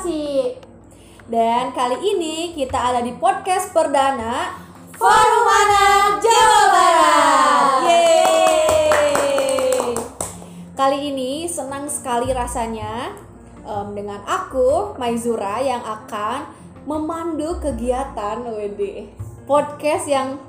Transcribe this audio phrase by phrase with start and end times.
[0.00, 0.56] partisipasi.
[1.30, 4.56] Dan kali ini kita ada di podcast perdana
[4.96, 7.84] Forum Anak Jawa Barat.
[7.86, 9.06] Yeay.
[10.74, 13.14] Kali ini senang sekali rasanya
[13.62, 16.50] em, dengan aku Maizura yang akan
[16.88, 19.12] memandu kegiatan WD
[19.44, 20.40] podcast yang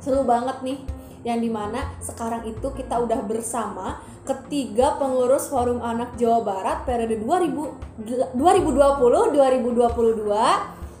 [0.00, 0.80] seru banget nih
[1.28, 7.16] yang di mana sekarang itu kita udah bersama ketiga pengurus Forum Anak Jawa Barat periode
[7.16, 10.28] 2000 2020-2022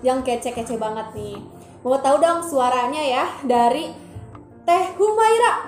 [0.00, 1.36] yang kece-kece banget nih.
[1.84, 3.92] Mau tahu dong suaranya ya dari
[4.64, 5.67] Teh Humaira.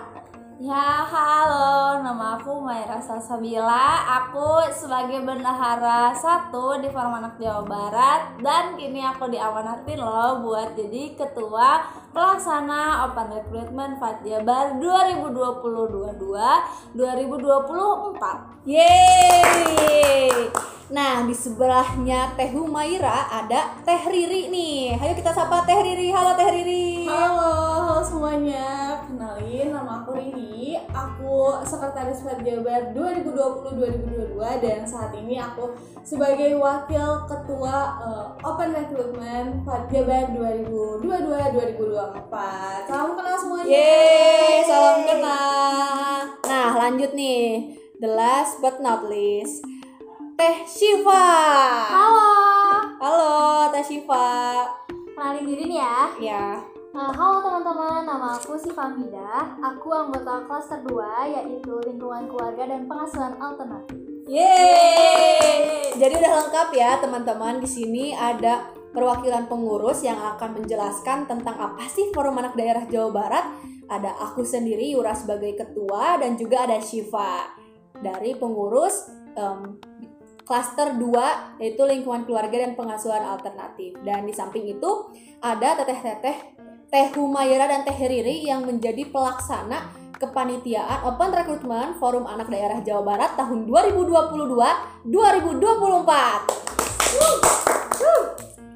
[0.61, 4.05] Ya, halo, nama aku Maira Salsabila.
[4.05, 10.77] Aku sebagai bendahara satu di Forum Anak Jawa Barat dan kini aku diamanatin loh buat
[10.77, 11.81] jadi ketua
[12.13, 14.77] pelaksana Open Recruitment Fat Jabar
[16.93, 18.69] 2022-2024.
[18.69, 20.45] Yeay.
[20.91, 24.99] Nah, di sebelahnya Teh Humaira ada Teh Riri nih.
[24.99, 26.11] Ayo kita sapa Teh Riri.
[26.11, 27.07] Halo Teh Riri.
[27.07, 28.99] Halo, halo semuanya.
[29.07, 30.83] Kenalin nama aku Riri.
[30.91, 34.35] Aku sekretaris Fat Jabar 2020-2022
[34.67, 35.71] dan saat ini aku
[36.03, 40.27] sebagai wakil ketua eh, Open Recruitment Fat Jabar
[41.07, 42.91] 2022-2024.
[42.91, 43.71] Salam kenal semuanya.
[43.71, 46.35] Yeay, salam kenal.
[46.51, 47.79] Nah, lanjut nih.
[48.01, 49.61] The last but not least,
[50.41, 51.29] Teh Shiva.
[51.93, 52.33] Halo,
[52.97, 54.65] Halo, Teh Shiva.
[55.13, 55.99] kenalin diri nih ya.
[56.17, 56.47] Ya.
[56.97, 59.53] Uh, halo teman-teman, nama aku Siva Mida.
[59.61, 60.97] Aku anggota klaster 2
[61.37, 64.01] yaitu lingkungan keluarga dan pengasuhan alternatif.
[64.33, 65.93] Yeay.
[66.01, 67.61] Jadi udah lengkap ya, teman-teman.
[67.61, 73.13] Di sini ada perwakilan pengurus yang akan menjelaskan tentang apa sih Forum Anak Daerah Jawa
[73.13, 73.45] Barat.
[73.93, 77.45] Ada aku sendiri Yura sebagai ketua dan juga ada Shiva
[78.01, 79.77] dari pengurus em,
[80.51, 83.95] klaster 2 yaitu lingkungan keluarga dan pengasuhan alternatif.
[84.03, 86.59] Dan di samping itu ada teteh-teteh
[86.91, 93.15] Teh Humayra dan Teh Riri yang menjadi pelaksana kepanitiaan Open Recruitment Forum Anak Daerah Jawa
[93.15, 95.15] Barat tahun 2022-2024.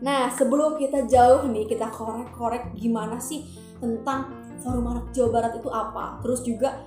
[0.06, 3.42] Nah, sebelum kita jauh nih, kita korek-korek gimana sih
[3.82, 4.30] tentang
[4.62, 6.22] Forum Anak Jawa Barat itu apa?
[6.22, 6.86] Terus juga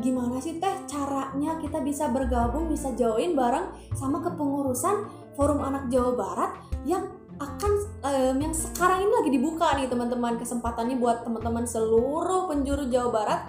[0.00, 0.72] gimana sih teh?
[0.88, 5.04] Caranya kita bisa bergabung, bisa join bareng sama kepengurusan
[5.36, 6.56] Forum Anak Jawa Barat
[6.88, 7.72] yang akan
[8.06, 10.40] em, yang sekarang ini lagi dibuka nih teman-teman.
[10.40, 13.40] Kesempatannya buat teman-teman seluruh penjuru Jawa Barat.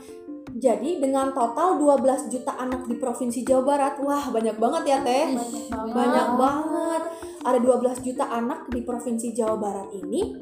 [0.57, 5.27] Jadi dengan total 12 juta anak di Provinsi Jawa Barat, wah banyak banget ya teh.
[5.37, 5.93] Banyak banget.
[5.93, 7.03] Banyak banget.
[7.45, 10.37] Ada 12 juta anak di Provinsi Jawa Barat ini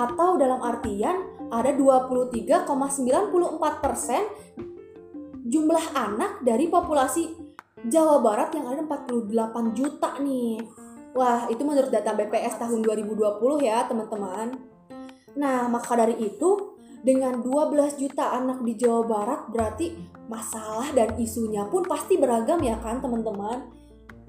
[0.00, 1.16] atau dalam artian
[1.52, 2.64] ada 23,94
[3.84, 4.22] persen
[5.50, 7.34] jumlah anak dari populasi
[7.88, 10.60] Jawa Barat yang ada 48 juta nih.
[11.10, 14.54] Wah, itu menurut data BPS tahun 2020 ya, teman-teman.
[15.34, 16.69] Nah, maka dari itu,
[17.00, 19.96] dengan 12 juta anak di Jawa Barat berarti
[20.28, 23.72] masalah dan isunya pun pasti beragam ya kan, teman-teman.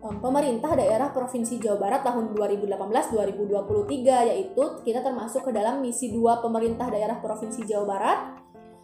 [0.00, 6.22] em, pemerintah daerah Provinsi Jawa Barat tahun 2018-2023 yaitu kita termasuk ke dalam misi 2
[6.38, 8.18] pemerintah daerah Provinsi Jawa Barat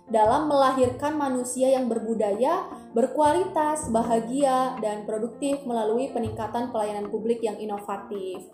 [0.08, 8.48] dalam melahirkan manusia yang berbudaya, berkualitas, bahagia, dan produktif melalui peningkatan pelayanan publik yang inovatif.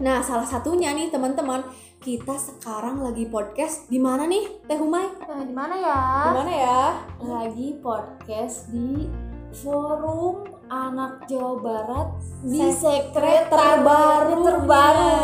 [0.00, 1.64] Nah, salah satunya nih teman-teman,
[2.04, 5.06] kita sekarang lagi podcast di mana nih, Teh Humay?
[5.24, 6.00] Nah, di mana ya?
[6.04, 6.82] Di mana ya?
[7.24, 9.08] lagi podcast di
[9.56, 12.08] forum anak Jawa Barat
[12.44, 14.42] di Sekre sekret terbaru.
[14.44, 15.14] terbaru.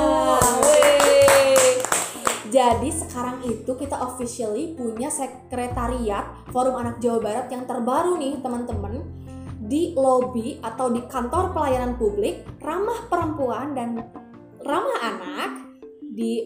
[2.52, 9.00] Jadi sekarang itu kita officially punya sekretariat Forum Anak Jawa Barat yang terbaru nih teman-teman.
[9.56, 14.04] Di lobi atau di kantor pelayanan publik ramah perempuan dan
[14.60, 15.50] ramah anak
[16.12, 16.44] di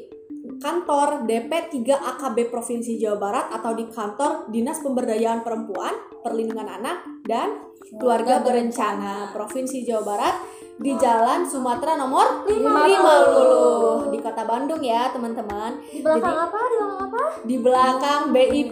[0.62, 1.50] kantor DP
[1.82, 1.82] 3
[2.14, 7.66] AKB Provinsi Jawa Barat atau di kantor Dinas Pemberdayaan Perempuan, Perlindungan Anak dan
[7.98, 10.34] Keluarga Berencana Provinsi Jawa Barat
[10.76, 15.80] di Jalan Sumatera nomor 50 di Kota Bandung ya, teman-teman.
[15.88, 16.60] Di belakang Jadi- apa?
[16.60, 17.22] Di belakang apa?
[17.42, 18.62] Di belakang BI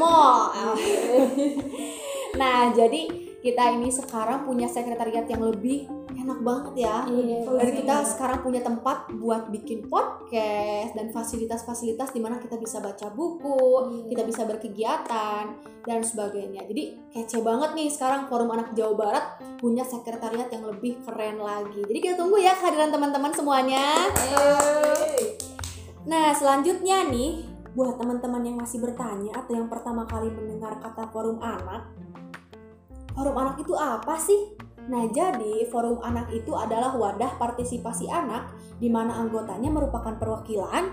[0.00, 0.38] Mall.
[2.30, 3.10] Nah, jadi
[3.42, 5.90] kita ini sekarang punya sekretariat yang lebih
[6.20, 6.96] enak banget ya.
[7.08, 12.78] Iya, Dan kita sekarang punya tempat buat bikin podcast dan fasilitas-fasilitas di mana kita bisa
[12.78, 13.60] baca buku,
[14.12, 15.44] kita bisa berkegiatan
[15.84, 16.68] dan sebagainya.
[16.68, 19.24] Jadi kece banget nih sekarang Forum Anak Jawa Barat
[19.58, 21.80] punya sekretariat yang lebih keren lagi.
[21.84, 24.08] Jadi kita tunggu ya kehadiran teman-teman semuanya.
[26.04, 31.38] Nah, selanjutnya nih buat teman-teman yang masih bertanya atau yang pertama kali mendengar kata Forum
[31.38, 31.86] Anak,
[33.14, 34.58] Forum Anak itu apa sih?
[34.90, 38.50] Nah, jadi Forum Anak itu adalah wadah partisipasi anak
[38.82, 40.90] di mana anggotanya merupakan perwakilan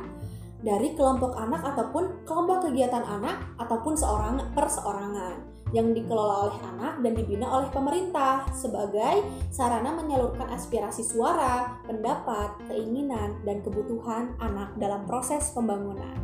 [0.61, 7.11] dari kelompok anak ataupun kelompok kegiatan anak ataupun seorang perseorangan yang dikelola oleh anak dan
[7.11, 15.51] dibina oleh pemerintah sebagai sarana menyalurkan aspirasi suara, pendapat, keinginan, dan kebutuhan anak dalam proses
[15.51, 16.15] pembangunan.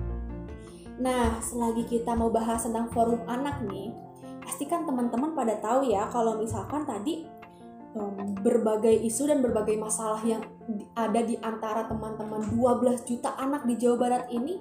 [1.01, 3.91] Nah, selagi kita mau bahas tentang forum anak nih,
[4.45, 7.27] pastikan teman-teman pada tahu ya kalau misalkan tadi
[7.93, 10.43] em, berbagai isu dan berbagai masalah yang
[10.97, 14.59] ada di antara teman-teman 12 juta anak di Jawa Barat ini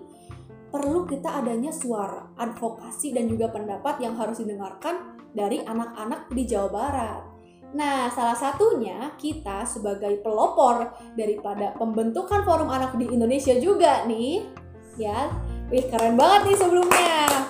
[0.72, 6.68] perlu kita adanya suara, advokasi dan juga pendapat yang harus didengarkan dari anak-anak di Jawa
[6.72, 7.20] Barat.
[7.72, 14.44] Nah, salah satunya kita sebagai pelopor daripada pembentukan forum anak di Indonesia juga nih.
[15.00, 15.32] Ya,
[15.72, 17.48] wih keren banget nih sebelumnya.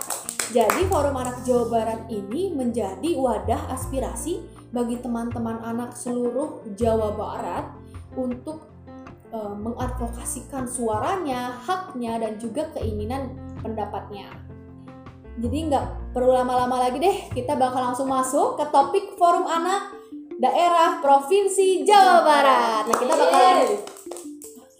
[0.52, 7.68] Jadi Forum Anak Jawa Barat ini menjadi wadah aspirasi bagi teman-teman anak seluruh Jawa Barat
[8.16, 8.64] untuk
[9.30, 14.32] eh, mengadvokasikan suaranya, haknya, dan juga keinginan pendapatnya.
[15.40, 19.96] Jadi nggak perlu lama-lama lagi deh, kita bakal langsung masuk ke topik Forum Anak
[20.36, 22.84] Daerah Provinsi Jawa Barat.
[22.88, 23.56] Nah, kita bakalan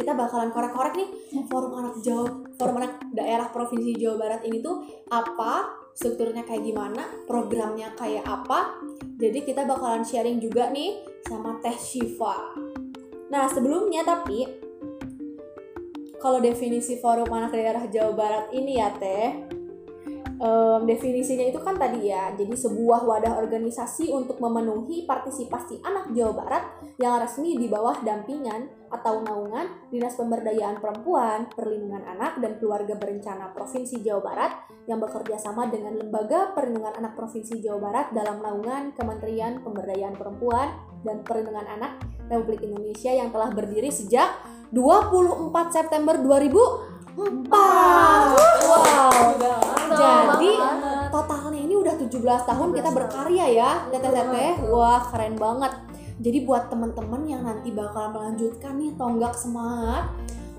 [0.03, 1.09] kita bakalan korek-korek nih
[1.47, 2.27] Forum Anak Jawa,
[2.59, 8.81] Forum Anak Daerah Provinsi Jawa Barat ini tuh apa, strukturnya kayak gimana, programnya kayak apa.
[9.21, 12.57] Jadi kita bakalan sharing juga nih sama Teh Shiva.
[13.33, 14.45] Nah, sebelumnya tapi
[16.21, 19.31] kalau definisi Forum Anak Daerah Jawa Barat ini ya Teh,
[20.43, 26.33] em, definisinya itu kan tadi ya, jadi sebuah wadah organisasi untuk memenuhi partisipasi anak Jawa
[26.35, 26.65] Barat
[26.99, 33.51] yang resmi di bawah dampingan atau naungan Dinas Pemberdayaan Perempuan, Perlindungan Anak, dan Keluarga Berencana
[33.57, 34.53] Provinsi Jawa Barat
[34.85, 40.69] yang bekerja sama dengan Lembaga Perlindungan Anak Provinsi Jawa Barat dalam naungan Kementerian Pemberdayaan Perempuan
[41.03, 44.29] dan Perlindungan Anak Republik Indonesia yang telah berdiri sejak
[44.73, 47.49] 24 September 2004.
[47.49, 48.37] Wow.
[49.93, 50.51] Jadi
[51.13, 52.09] totalnya ini udah 17
[52.49, 54.65] tahun kita berkarya ya, teteh-teteh.
[54.73, 55.92] Wah, keren banget.
[56.23, 60.07] Jadi buat teman-teman yang nanti bakal melanjutkan nih tonggak semangat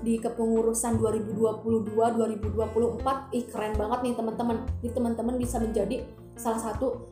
[0.04, 4.60] di kepengurusan 2022-2024, ih keren banget nih teman-teman.
[4.84, 6.04] Jadi teman-teman bisa menjadi
[6.36, 7.08] salah satu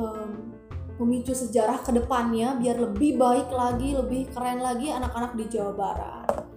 [0.00, 0.56] em,
[0.96, 6.48] pemicu sejarah ke depannya biar lebih baik lagi, lebih keren lagi anak-anak di Jawa Barat.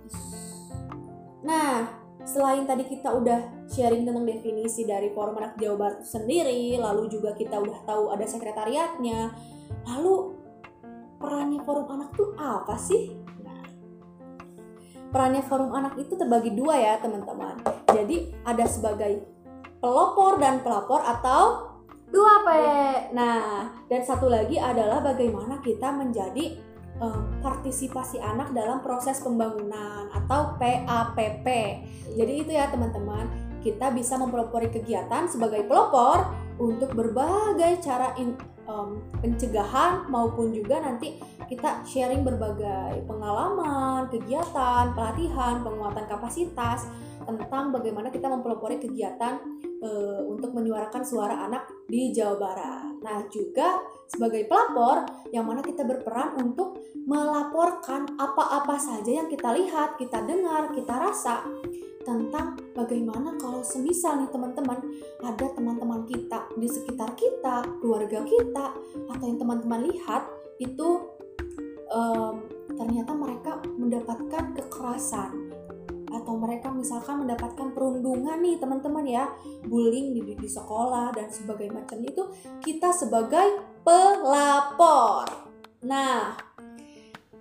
[1.43, 1.91] Nah,
[2.23, 7.35] selain tadi kita udah sharing tentang definisi dari Forum Anak Jawa Barat sendiri, lalu juga
[7.35, 9.35] kita udah tahu ada sekretariatnya,
[9.91, 10.44] lalu
[11.17, 13.15] perannya Forum Anak tuh apa sih?
[13.41, 13.63] Nah,
[15.09, 17.59] perannya Forum Anak itu terbagi dua ya teman-teman.
[17.91, 19.23] Jadi ada sebagai
[19.79, 21.75] pelopor dan pelapor atau
[22.15, 22.49] Dua P.
[23.11, 26.55] Nah, dan satu lagi adalah bagaimana kita menjadi
[27.01, 31.47] em, partisipasi anak dalam proses pembangunan atau PAPP.
[32.15, 36.29] Jadi itu ya teman-teman, kita bisa mempelopori kegiatan sebagai pelopor
[36.61, 38.37] untuk berbagai cara in-
[38.69, 41.17] em, pencegahan maupun juga nanti
[41.49, 46.85] kita sharing berbagai pengalaman, kegiatan, pelatihan, penguatan kapasitas
[47.25, 49.41] tentang bagaimana kita mempelopori kegiatan
[49.85, 52.95] eh, untuk menyuarakan suara anak di Jawa Barat.
[53.05, 59.99] Nah, juga sebagai pelapor yang mana kita berperan untuk melaporkan apa-apa saja yang kita lihat,
[59.99, 61.45] kita dengar, kita rasa
[62.05, 64.79] tentang bagaimana kalau semisal nih teman-teman
[65.25, 68.65] ada teman-teman kita di sekitar kita, keluarga kita,
[69.09, 70.29] atau yang teman-teman lihat
[70.61, 71.17] itu
[71.89, 72.45] em,
[72.77, 75.51] ternyata mereka mendapatkan kekerasan.
[76.15, 79.27] Atau mereka misalkan mendapatkan perundungan nih teman-teman ya
[79.67, 82.23] bullying di, di sekolah dan sebagainya macam itu
[82.63, 85.27] kita sebagai pelapor.
[85.83, 86.39] Nah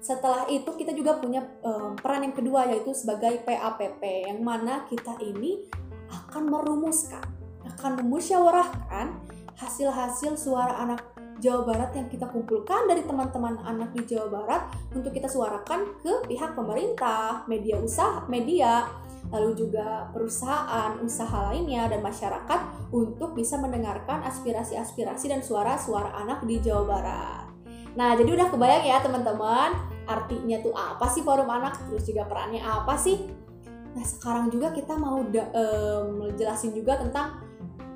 [0.04, 5.16] setelah itu kita juga punya em, peran yang kedua yaitu sebagai PAPP yang mana kita
[5.24, 5.64] ini
[6.12, 7.24] akan merumuskan
[7.64, 9.16] akan memusyawarahkan
[9.56, 11.00] hasil-hasil suara anak
[11.40, 16.30] Jawa Barat yang kita kumpulkan dari teman-teman anak di Jawa Barat untuk kita suarakan ke
[16.30, 18.86] pihak pemerintah, media usaha, media,
[19.34, 22.60] lalu juga perusahaan, usaha lainnya dan masyarakat
[22.94, 27.44] untuk bisa mendengarkan aspirasi-aspirasi dan suara-suara anak di Jawa Barat.
[27.94, 32.60] Nah, jadi udah kebayang ya teman-teman, artinya tuh apa sih forum anak, terus juga perannya
[32.60, 33.24] apa sih?
[33.94, 37.40] Nah, sekarang juga kita mau da- em, jelasin juga tentang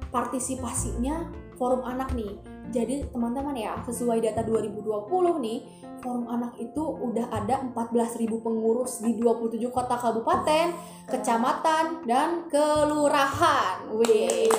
[0.09, 2.39] partisipasinya forum anak nih.
[2.69, 5.59] Jadi teman-teman ya, sesuai data 2020 nih,
[5.99, 10.77] Forum Anak itu udah ada 14.000 pengurus di 27 kota kabupaten,
[11.09, 13.89] kecamatan, dan kelurahan.
[13.99, 14.53] Wih.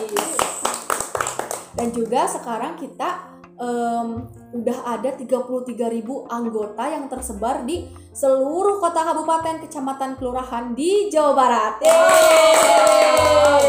[1.78, 3.29] Dan juga sekarang kita
[3.60, 4.08] em,
[4.56, 5.68] udah ada 33.000
[6.32, 11.74] anggota yang tersebar di seluruh kota kabupaten, kecamatan, kelurahan di Jawa Barat.
[11.84, 13.68] Yeay.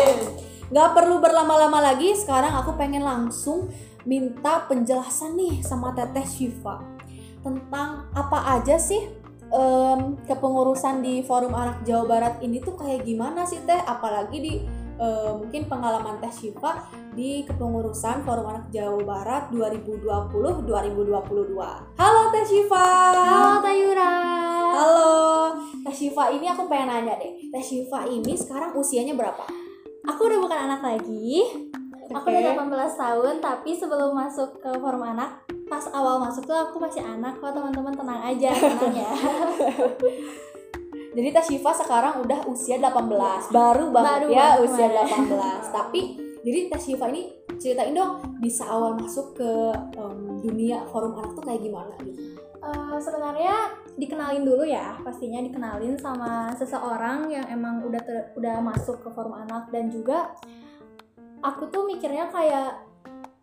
[0.70, 3.66] Gak perlu berlama-lama lagi, sekarang aku pengen langsung
[4.06, 6.80] minta penjelasan nih sama Teteh Syifa
[7.40, 9.10] tentang apa aja sih
[9.50, 13.80] em, kepengurusan di Forum Anak Jawa Barat ini tuh kayak gimana sih Teh?
[13.82, 14.54] Apalagi di
[15.00, 16.84] em, mungkin pengalaman Teh Syifa
[17.16, 21.56] di kepengurusan Forum Anak Jawa Barat 2020-2022.
[21.96, 22.86] Halo Teh Syifa.
[23.16, 24.12] Halo Tayura.
[24.76, 25.08] Halo.
[25.88, 27.32] Teh Syifa ini aku pengen nanya deh.
[27.48, 29.48] Teh Syifa ini sekarang usianya berapa?
[30.04, 31.48] Aku udah bukan anak lagi.
[32.10, 32.42] Aku Oke.
[32.42, 37.06] udah 18 tahun, tapi sebelum masuk ke forum anak, pas awal masuk tuh aku masih
[37.06, 39.14] anak kok teman-teman tenang aja, tenang ya.
[41.10, 45.66] Jadi Teh Syifa sekarang udah usia 18, baru banget Baru ya banget usia kemarin.
[45.66, 45.76] 18.
[45.76, 46.00] Tapi
[46.40, 47.22] jadi Teh Syifa ini
[47.58, 49.50] ceritain dong bisa awal masuk ke
[49.98, 52.40] em, dunia forum anak tuh kayak gimana gitu.
[52.60, 53.54] Eh, sebenarnya
[53.96, 59.32] dikenalin dulu ya, pastinya dikenalin sama seseorang yang emang udah ter- udah masuk ke forum
[59.32, 60.30] anak dan juga
[61.40, 62.84] aku tuh mikirnya kayak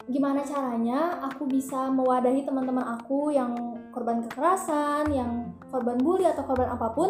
[0.08, 3.52] gimana caranya aku bisa mewadahi teman-teman aku yang
[3.92, 7.10] korban kekerasan, yang korban bully atau korban apa pun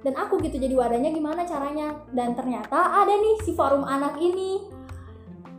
[0.00, 4.80] dan aku gitu jadi wadahnya gimana caranya dan ternyata ada nih si forum anak ini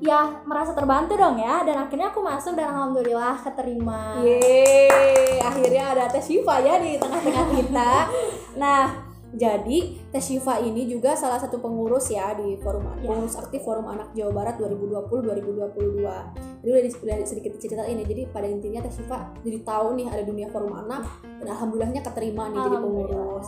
[0.02, 6.04] ya merasa terbantu dong ya dan akhirnya aku masuk dan alhamdulillah keterima Yeay, akhirnya ada
[6.10, 7.92] Teh Syifa ya di tengah-tengah kita.
[8.52, 8.84] Nah,
[9.32, 13.08] jadi Teh Syifa ini juga salah satu pengurus ya di forum Ya.
[13.08, 16.04] pengurus aktif Forum Anak Jawa Barat 2020-2022.
[16.04, 18.04] Jadi udah, udah sedikit ceritain ya.
[18.04, 22.52] Jadi pada intinya Teh Syifa jadi tahu nih ada dunia forum anak dan alhamdulillahnya keterima
[22.52, 23.48] nih jadi pengurus.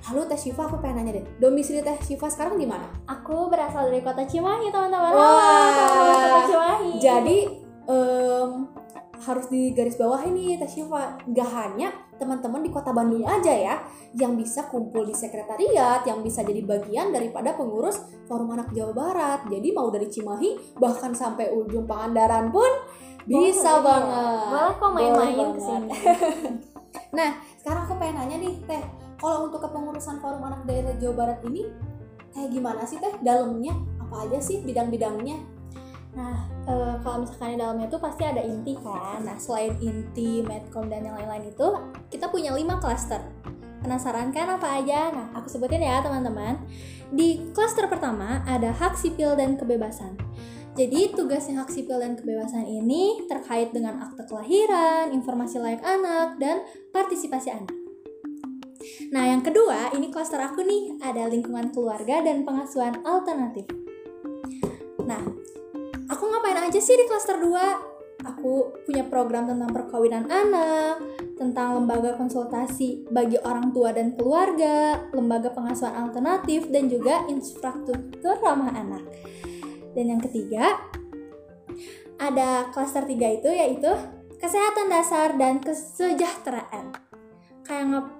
[0.00, 1.24] Halo Teh Syifa, aku pengen nanya deh.
[1.36, 2.88] Domisili Teh Syifa sekarang di mana?
[3.04, 5.12] Aku berasal dari kota Cimahi, teman-teman.
[5.12, 5.76] Wah.
[5.92, 6.90] Halo, kota Cimahi.
[6.96, 7.38] Jadi
[7.84, 8.50] em,
[9.20, 13.76] harus bawah ini Teh Syifa nggak hanya teman-teman di kota Bandung aja ya
[14.16, 17.96] yang bisa kumpul di sekretariat yang bisa jadi bagian daripada pengurus
[18.28, 22.68] Forum Anak Jawa Barat jadi mau dari Cimahi bahkan sampai ujung Pangandaran pun
[23.24, 25.88] bisa Boleh, banget Boleh kok main-main ke sini.
[27.10, 28.82] Nah sekarang aku pengen nanya nih Teh
[29.20, 31.68] kalau untuk kepengurusan Forum Anak Daerah Jawa Barat ini
[32.32, 35.60] kayak gimana sih Teh dalamnya apa aja sih bidang-bidangnya
[36.10, 39.22] Nah, eh, kalau misalkan di dalamnya itu pasti ada inti kan.
[39.22, 41.68] Nah, selain inti, medcom dan yang lain-lain itu,
[42.10, 43.22] kita punya 5 klaster.
[43.80, 45.14] Penasaran kan apa aja?
[45.14, 46.60] Nah, aku sebutin ya teman-teman.
[47.14, 50.18] Di klaster pertama ada hak sipil dan kebebasan.
[50.74, 56.62] Jadi tugasnya hak sipil dan kebebasan ini terkait dengan akte kelahiran, informasi layak anak, dan
[56.94, 57.79] partisipasi anak.
[59.10, 63.66] Nah, yang kedua, ini klaster aku nih, ada lingkungan keluarga dan pengasuhan alternatif.
[65.02, 65.22] Nah,
[66.06, 68.22] aku ngapain aja sih di klaster 2?
[68.36, 71.00] Aku punya program tentang perkawinan anak,
[71.40, 78.76] tentang lembaga konsultasi bagi orang tua dan keluarga, lembaga pengasuhan alternatif, dan juga infrastruktur ramah
[78.76, 79.02] anak.
[79.96, 80.76] Dan yang ketiga,
[82.20, 83.88] ada klaster 3 itu yaitu
[84.36, 86.92] kesehatan dasar dan kesejahteraan.
[87.64, 88.19] Kayak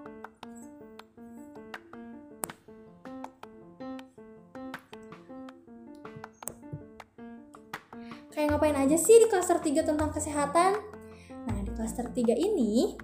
[8.41, 10.73] Kayak ngapain aja sih di klaster 3 tentang kesehatan?
[11.45, 12.97] Nah, di klaster 3 ini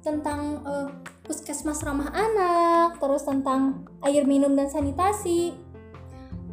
[0.00, 0.88] tentang eh,
[1.20, 5.52] puskesmas ramah anak, terus tentang air minum dan sanitasi,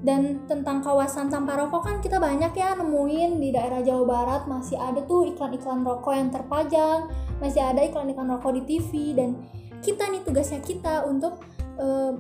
[0.03, 4.75] dan tentang kawasan sampah rokok kan kita banyak ya nemuin di daerah Jawa Barat masih
[4.75, 7.07] ada tuh iklan-iklan rokok yang terpajang,
[7.39, 9.39] masih ada iklan-iklan rokok di TV dan
[9.79, 11.39] kita nih tugasnya kita untuk
[11.79, 12.11] eh,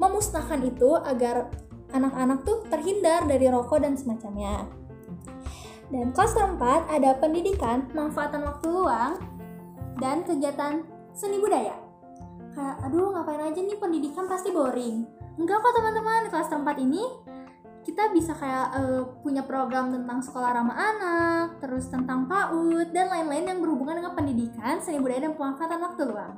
[0.00, 1.52] memusnahkan itu agar
[1.92, 4.66] anak-anak tuh terhindar dari rokok dan semacamnya.
[5.92, 9.20] Dan klaster 4 ada pendidikan, manfaatan waktu luang,
[10.00, 11.76] dan kegiatan seni budaya.
[12.56, 15.04] Kayak, aduh ngapain aja nih pendidikan pasti boring.
[15.36, 17.04] Enggak kok teman-teman, klaster 4 ini
[17.82, 23.52] kita bisa kayak eh, punya program tentang sekolah ramah anak, terus tentang PAUD, dan lain-lain
[23.52, 26.34] yang berhubungan dengan pendidikan, seni budaya, dan pemanfaatan waktu luang.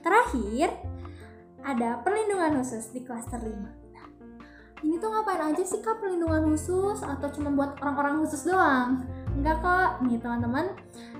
[0.00, 0.68] Terakhir,
[1.62, 3.77] ada perlindungan khusus di klaster 5.
[4.78, 9.02] Ini tuh ngapain aja sih kak perlindungan khusus atau cuma buat orang-orang khusus doang?
[9.34, 10.70] Enggak kok, nih teman-teman,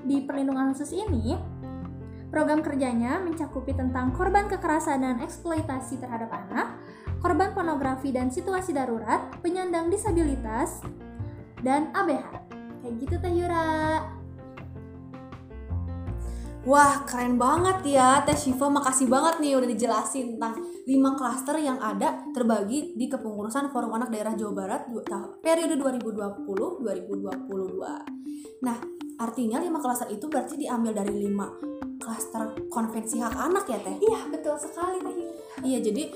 [0.07, 1.35] di perlindungan khusus ini
[2.29, 6.77] Program kerjanya mencakupi tentang korban kekerasan dan eksploitasi terhadap anak,
[7.25, 10.85] korban pornografi dan situasi darurat, penyandang disabilitas,
[11.65, 12.29] dan ABH.
[12.85, 14.05] Kayak gitu Teh Yura.
[16.69, 18.69] Wah, keren banget ya Teh Shiva.
[18.69, 24.09] Makasih banget nih udah dijelasin tentang 5 klaster yang ada terbagi di kepengurusan Forum Anak
[24.09, 24.89] Daerah Jawa Barat
[25.45, 28.65] periode 2020-2022.
[28.65, 28.81] Nah,
[29.21, 34.01] artinya 5 klaster itu berarti diambil dari 5 klaster konvensi hak anak ya Teh?
[34.01, 35.29] Iya, betul sekali Teh.
[35.61, 36.09] Iya, jadi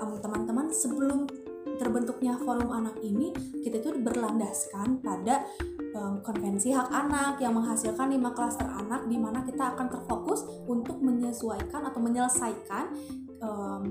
[0.00, 1.28] em, teman-teman sebelum
[1.76, 5.44] terbentuknya forum anak ini kita itu berlandaskan pada
[5.76, 11.04] em, konvensi hak anak yang menghasilkan lima klaster anak di mana kita akan terfokus untuk
[11.04, 12.96] menyesuaikan atau menyelesaikan
[13.40, 13.82] em,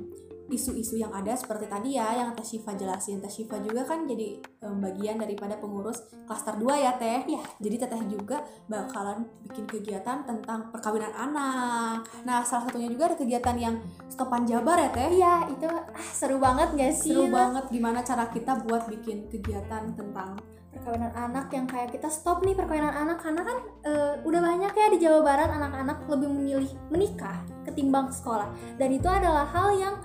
[0.45, 3.17] isu-isu yang ada seperti tadi ya yang Teh Shiva jelasin.
[3.17, 7.25] Teh juga kan jadi em, bagian daripada pengurus klaster 2 ya Teh.
[7.25, 7.41] Iya.
[7.58, 12.05] Jadi Teteh juga bakalan bikin kegiatan tentang perkawinan anak.
[12.25, 15.10] Nah, salah satunya juga ada kegiatan yang stopan jabar ya Teh.
[15.17, 17.13] Iya, itu ah, seru banget gak sih?
[17.13, 20.38] Seru banget gimana cara kita buat bikin kegiatan tentang
[20.75, 23.57] perkawinan anak yang kayak kita stop nih perkawinan anak karena kan
[23.88, 28.51] eh, udah banyak ya di Jawa Barat anak-anak lebih memilih menikah ketimbang sekolah.
[28.75, 29.95] Dan itu adalah hal yang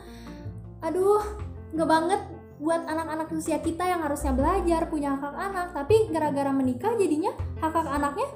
[0.80, 1.20] aduh
[1.74, 2.20] nggak banget
[2.61, 5.66] buat anak-anak usia kita yang harusnya belajar punya hak hak anak.
[5.74, 8.28] Tapi gara-gara menikah jadinya hak hak anaknya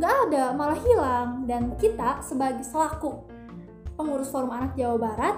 [0.00, 1.44] nggak ada malah hilang.
[1.44, 3.20] Dan kita sebagai selaku
[3.94, 5.36] pengurus forum anak Jawa Barat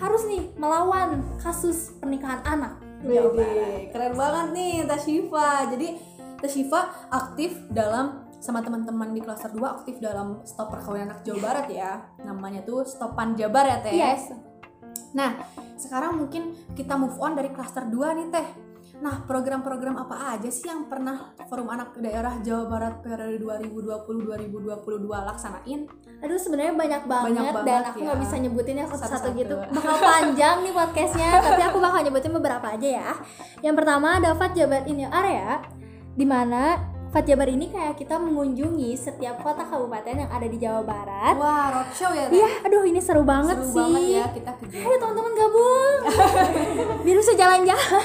[0.00, 3.54] harus nih melawan kasus pernikahan anak di Jawa Barat.
[3.56, 5.48] Wede, keren banget nih Teh Shiva.
[5.72, 5.88] Jadi
[6.38, 6.80] Teh Shiva
[7.10, 11.92] aktif dalam sama teman-teman di klaster 2 aktif dalam stop perkawinan anak Jawa Barat ya.
[12.22, 13.94] Namanya tuh Stopan Jabar ya Teh.
[13.96, 14.30] Yes,
[15.14, 15.38] Nah,
[15.78, 18.46] sekarang mungkin kita move on dari klaster 2 nih Teh.
[18.94, 25.80] Nah, program-program apa aja sih yang pernah Forum Anak Daerah Jawa Barat periode 2020-2022 laksanain?
[26.22, 28.04] Aduh sebenarnya banyak banget, Banyak banget dan aku ya.
[28.06, 29.56] nggak bisa nyebutin ya satu-satu gitu.
[29.58, 33.10] Bakal panjang nih podcastnya, tapi aku bakal nyebutin beberapa aja ya.
[33.60, 35.58] Yang pertama ada Fat Jabar in Your Area,
[36.14, 36.78] di mana
[37.14, 41.38] Fat Jabar ini kayak kita mengunjungi setiap kota kabupaten yang ada di Jawa Barat.
[41.38, 42.26] Wah, roadshow ya?
[42.26, 43.78] Iya, aduh ini seru banget Seru sih.
[43.78, 44.82] banget ya kita kegiatan.
[44.82, 45.94] Ayo teman-teman gabung
[47.06, 48.02] Biar bisa jalan-jalan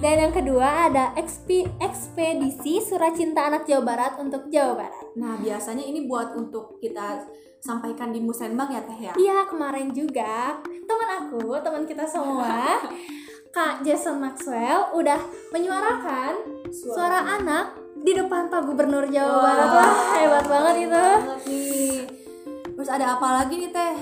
[0.00, 5.36] Dan yang kedua ada ekspi- ekspedisi Surat Cinta Anak Jawa Barat untuk Jawa Barat Nah,
[5.36, 7.20] biasanya ini buat untuk kita
[7.60, 9.12] sampaikan di Musembang ya Teh ya?
[9.12, 12.80] Iya kemarin juga teman aku, teman kita semua,
[13.56, 15.20] Kak Jason Maxwell udah
[15.52, 16.32] menyuarakan
[16.72, 19.68] suara, anak di depan Pak Gubernur Jawa Wah, Barat.
[19.70, 20.90] Wah hebat banget itu.
[20.90, 21.96] banget nih.
[22.76, 23.96] Terus ada apa lagi nih Teh?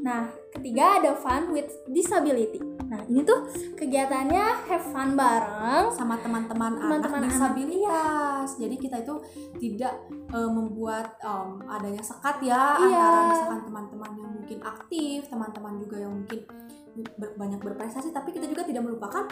[0.00, 2.62] Nah ketiga ada Fun with Disability.
[2.86, 3.42] Nah ini tuh
[3.74, 5.90] kegiatannya have fun bareng.
[5.90, 8.48] Sama teman-teman anak Teman-teman anak, disabilitas.
[8.54, 9.14] Jadi kita itu
[9.58, 12.94] tidak eh, membuat em, adanya sekat ya Iya.
[12.94, 16.40] antara misalkan teman-teman yang mungkin aktif, teman-teman juga yang mungkin
[17.16, 19.28] ber- banyak berprestasi, tapi kita juga tidak melupakan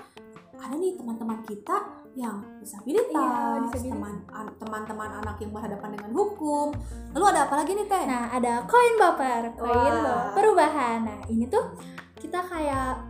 [0.54, 1.76] ada nih teman-teman kita
[2.14, 3.92] yang disabilitas, Iya, disabilitas.
[3.98, 6.66] teman an- teman-teman anak yang berhadapan dengan hukum.
[7.10, 8.04] Lalu ada apa lagi nih Teh?
[8.06, 9.94] Nah ada koin baper, koin
[10.32, 10.98] perubahan.
[11.04, 11.74] Nah ini tuh
[12.16, 13.02] kita kayak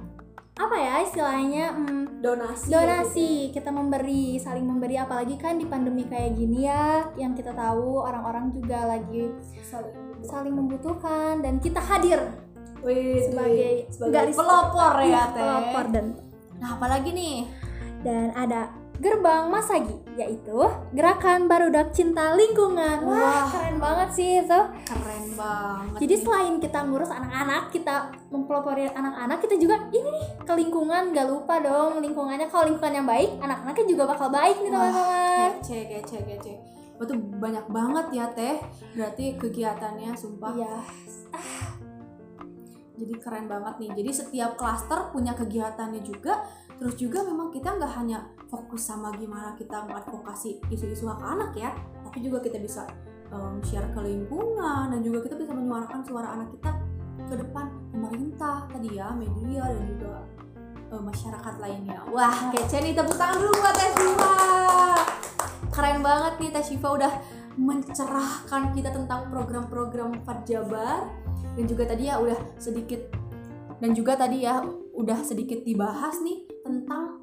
[0.54, 6.38] apa ya istilahnya hmm, donasi donasi kita memberi saling memberi apalagi kan di pandemi kayak
[6.38, 9.34] gini ya yang kita tahu orang-orang juga lagi
[10.22, 12.22] saling membutuhkan dan kita hadir
[12.84, 15.40] Wih, sebagai sebagai pelopor ya, Iya, Teh.
[15.40, 16.06] pelopor dan
[16.60, 17.36] Nah, apalagi nih?
[18.00, 20.54] dan ada gerbang Masagi yaitu
[20.92, 23.02] gerakan barudak cinta lingkungan.
[23.02, 23.44] Wah, Wah.
[23.50, 24.60] keren banget sih itu.
[24.86, 25.98] Keren banget.
[25.98, 31.26] Jadi selain kita ngurus anak-anak, kita mempelopori anak-anak, kita juga ini nih ke lingkungan, gak
[31.26, 32.46] lupa dong lingkungannya.
[32.46, 35.50] Kalau lingkungan yang baik, anak-anaknya juga bakal baik nih teman-teman.
[35.58, 36.52] Kece, kece, kece.
[36.94, 38.62] Itu banyak banget ya teh.
[38.94, 40.54] Berarti kegiatannya sumpah.
[40.54, 40.74] Iya.
[42.94, 43.90] Jadi keren banget nih.
[44.02, 46.46] Jadi setiap klaster punya kegiatannya juga.
[46.74, 51.70] Terus juga memang kita nggak hanya fokus sama gimana kita mengadvokasi isu-isu hak anak ya,
[52.02, 52.82] tapi juga kita bisa
[53.30, 56.74] um, share ke lingkungan dan juga kita bisa menyuarakan suara anak kita
[57.30, 60.26] ke depan pemerintah tadi ya, media dan juga
[60.90, 61.98] uh, masyarakat lainnya.
[62.10, 64.34] Wah, kece nih tepuk tangan dulu buat Teh Syifa.
[65.70, 67.12] Keren banget nih Teh Syifa udah
[67.54, 71.06] mencerahkan kita tentang program-program Jabar
[71.54, 73.00] dan juga tadi ya udah sedikit
[73.78, 74.62] dan juga tadi ya
[74.94, 77.20] udah sedikit dibahas nih tentang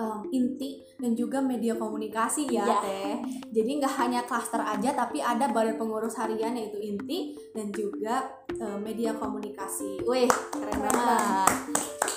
[0.00, 2.78] um, inti dan juga media komunikasi ya Iya.
[2.80, 3.14] teh.
[3.52, 8.80] Jadi nggak hanya klaster aja tapi ada badan pengurus harian yaitu inti dan juga um,
[8.80, 10.00] media komunikasi.
[10.08, 11.50] Wih keren banget.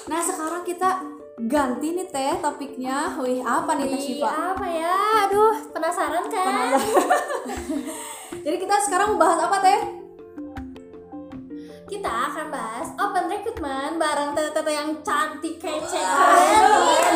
[0.08, 0.90] Nah sekarang kita
[1.44, 3.20] ganti nih teh topiknya.
[3.20, 4.56] Wih apa nih teh Syifa?
[4.56, 4.96] apa ya?
[5.28, 6.80] Aduh, penasaran kan?
[8.48, 9.80] jadi kita sekarang bahas apa teh
[12.04, 17.16] Kita akan bahas open recruitment bareng tete-tete yang cantik kece keren.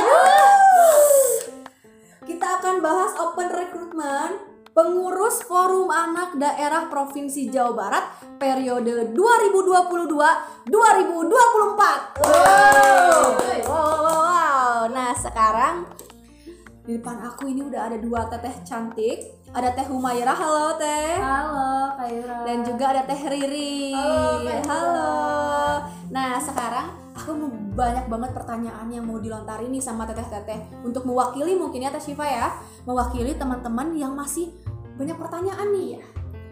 [2.23, 8.07] Kita akan bahas open recruitment pengurus Forum Anak Daerah Provinsi Jawa Barat
[8.39, 10.71] periode 2022-2024.
[10.71, 10.95] Wow.
[13.67, 14.87] wow, wow, wow.
[14.87, 15.83] Nah, sekarang
[16.87, 19.36] di depan aku ini udah ada dua teteh cantik.
[19.47, 21.15] Ada Teh Humaira, halo Teh.
[21.23, 22.37] Halo, Kak Yura.
[22.43, 23.95] Dan juga ada Teh Riri.
[23.95, 24.63] Halo, Kak Yura.
[24.67, 25.11] Halo.
[26.11, 31.55] Nah, sekarang aku mau banyak banget pertanyaan yang mau dilontarin nih sama teteh-teteh untuk mewakili
[31.55, 34.51] mungkin ya Teh Syifa ya, mewakili teman-teman yang masih
[34.99, 36.03] banyak pertanyaan nih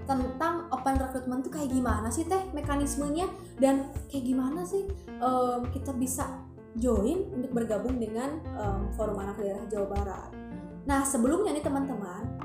[0.06, 3.26] tentang open recruitment tuh kayak gimana sih Teh mekanismenya
[3.58, 4.86] dan kayak gimana sih
[5.18, 6.46] em, kita bisa
[6.78, 10.30] join untuk bergabung dengan em, Forum Anak Daerah Jawa Barat.
[10.86, 12.45] Nah, sebelumnya nih teman-teman,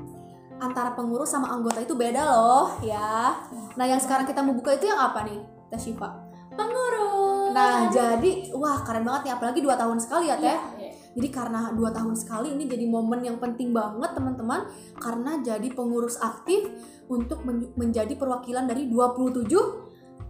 [0.61, 3.33] antara pengurus sama anggota itu beda loh ya.
[3.73, 5.41] Nah, yang sekarang kita mau buka itu yang apa nih,
[5.73, 6.09] Teh Syifa?
[6.53, 7.49] Pengurus.
[7.57, 10.59] Nah, jadi wah keren banget nih apalagi dua tahun sekali ya, Teh.
[10.77, 10.91] Iya.
[11.11, 14.63] Jadi karena dua tahun sekali ini jadi momen yang penting banget teman-teman
[14.95, 16.71] karena jadi pengurus aktif
[17.11, 19.43] untuk men- menjadi perwakilan dari 27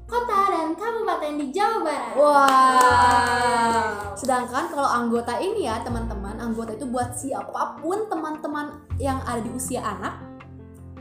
[0.10, 2.14] kota dan kabupaten di Jawa Barat.
[2.18, 3.94] Wah.
[4.18, 9.50] Sedangkan kalau anggota ini ya teman-teman, anggota itu buat siapa pun teman-teman yang ada di
[9.50, 10.32] usia anak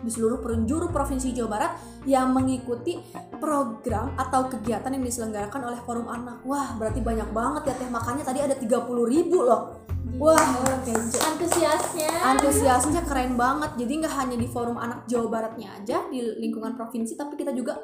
[0.01, 1.73] di seluruh penjuru provinsi Jawa Barat
[2.09, 2.97] yang mengikuti
[3.37, 6.41] program atau kegiatan yang diselenggarakan oleh Forum Anak.
[6.49, 7.89] Wah, berarti banyak banget ya teh.
[7.93, 9.85] Makanya tadi ada 30 ribu loh.
[10.17, 10.41] Wah,
[10.89, 11.21] kece.
[11.21, 12.13] Antusiasnya.
[12.33, 13.77] Antusiasnya keren banget.
[13.77, 17.77] Jadi nggak hanya di Forum Anak Jawa Baratnya aja di lingkungan provinsi, tapi kita juga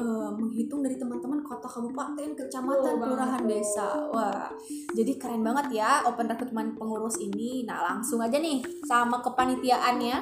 [0.00, 3.60] eh, menghitung dari teman-teman kota, kabupaten, kecamatan, Betul kelurahan, banget.
[3.60, 3.88] desa.
[4.08, 4.48] Wah,
[4.96, 7.68] jadi keren banget ya open recruitment pengurus ini.
[7.68, 10.16] Nah, langsung aja nih sama kepanitiaannya,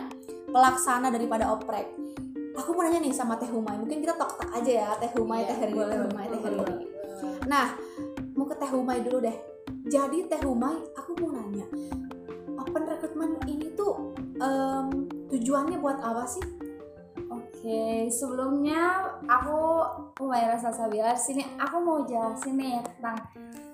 [0.51, 1.95] pelaksana daripada oprek.
[2.59, 3.79] Aku mau nanya nih sama Teh Humay.
[3.79, 6.59] Mungkin kita tok-tok aja ya, Teh Humay, Iya, Teh Heri, Teh Humay, Teh Heri.
[7.47, 7.67] Nah,
[8.35, 9.37] mau ke Teh Humay dulu deh.
[9.87, 11.71] Jadi Teh Humay, aku mau nanya,
[12.59, 14.11] open recruitment ini tuh
[14.43, 16.43] em, tujuannya buat apa sih?
[17.69, 19.85] Oke, sebelumnya aku
[20.25, 23.21] Umaira Salsabila di sini aku mau jelasin nih tentang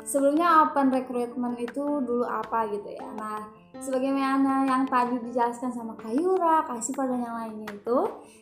[0.03, 3.07] sebelumnya open recruitment itu dulu apa gitu ya.
[3.15, 3.47] Nah,
[3.79, 7.99] sebagaimana yang tadi dijelaskan sama Kayura, Kasifa dan yang lainnya itu,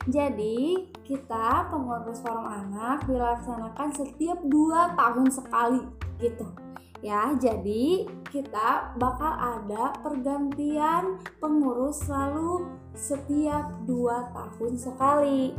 [0.09, 5.85] jadi kita pengurus forum anak dilaksanakan setiap dua tahun sekali
[6.17, 6.49] gitu.
[7.03, 15.51] Ya, jadi kita bakal ada pergantian pengurus selalu setiap dua tahun sekali.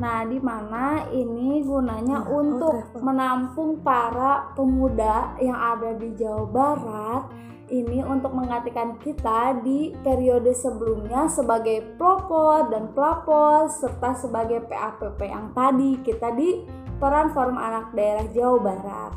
[0.00, 3.04] Nah, di mana ini gunanya Nah, oh, untuk travel.
[3.04, 7.22] menampung para pemuda yang ada di Jawa Barat
[7.68, 15.52] ini untuk menggantikan kita di periode sebelumnya sebagai pelopor dan pelapor serta sebagai PAPP yang
[15.52, 16.64] tadi kita di
[16.96, 19.12] peran Forum Anak Daerah Jawa Barat.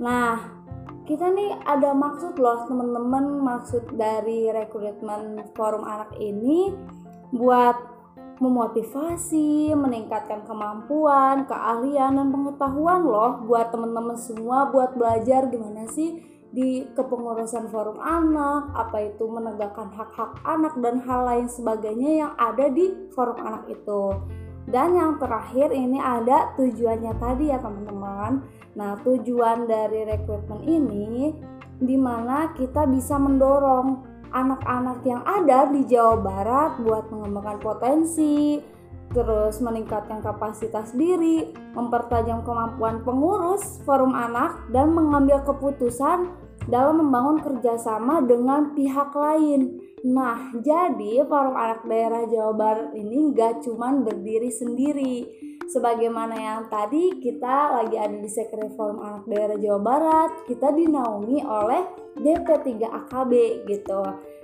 [0.00, 0.61] Nah,
[1.02, 6.70] kita nih ada maksud loh teman-teman maksud dari rekrutmen forum anak ini
[7.34, 7.74] buat
[8.42, 16.84] memotivasi, meningkatkan kemampuan, keahlian dan pengetahuan loh buat teman-teman semua buat belajar gimana sih di
[16.92, 22.92] kepengurusan forum anak, apa itu menegakkan hak-hak anak dan hal lain sebagainya yang ada di
[23.16, 24.12] forum anak itu.
[24.68, 28.44] Dan yang terakhir ini ada tujuannya tadi ya teman-teman.
[28.72, 31.32] Nah, tujuan dari rekrutmen ini
[31.82, 38.64] di mana kita bisa mendorong anak-anak yang ada di Jawa Barat buat mengembangkan potensi,
[39.12, 46.32] terus meningkatkan kapasitas diri, mempertajam kemampuan pengurus forum anak, dan mengambil keputusan
[46.70, 49.82] dalam membangun kerjasama dengan pihak lain.
[50.02, 55.14] Nah, jadi forum anak daerah Jawa Barat ini nggak cuman berdiri sendiri.
[55.68, 61.38] Sebagaimana yang tadi kita lagi ada di Sekre Forum Anak Daerah Jawa Barat, kita dinaungi
[61.44, 61.82] oleh
[62.18, 63.32] DP3AKB
[63.70, 64.02] gitu.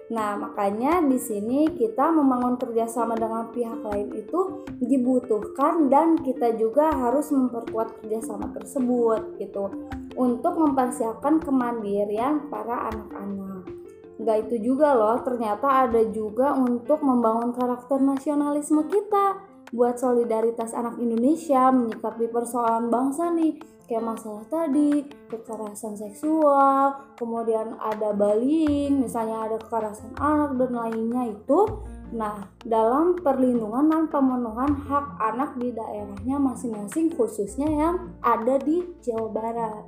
[0.08, 6.88] Nah, makanya di sini kita membangun kerjasama dengan pihak lain itu dibutuhkan dan kita juga
[6.96, 9.68] harus memperkuat kerjasama tersebut gitu
[10.16, 13.68] untuk mempersiapkan kemandirian para anak-anak.
[14.18, 20.96] Gak itu juga loh, ternyata ada juga untuk membangun karakter nasionalisme kita buat solidaritas anak
[20.96, 29.56] Indonesia menyikapi persoalan bangsa nih kayak masalah tadi kekerasan seksual kemudian ada bullying misalnya ada
[29.56, 31.60] kekerasan anak dan lainnya itu
[32.08, 39.28] nah dalam perlindungan dan pemenuhan hak anak di daerahnya masing-masing khususnya yang ada di Jawa
[39.28, 39.84] Barat.